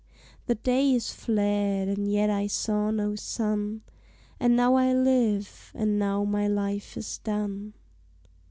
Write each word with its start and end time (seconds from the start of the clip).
The 0.47 0.55
day 0.55 0.93
is 0.95 1.11
fled, 1.11 1.87
and 1.87 2.11
yet 2.11 2.31
I 2.31 2.47
saw 2.47 2.89
no 2.89 3.13
sun; 3.15 3.83
And 4.39 4.55
now 4.55 4.73
I 4.73 4.93
live, 4.93 5.71
and 5.75 5.99
now 5.99 6.23
my 6.23 6.47
life 6.47 6.97
is 6.97 7.19
done! 7.19 7.75